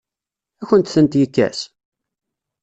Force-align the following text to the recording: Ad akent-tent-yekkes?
Ad 0.61 0.63
akent-tent-yekkes? 0.67 1.59